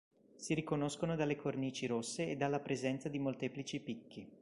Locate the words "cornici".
1.35-1.85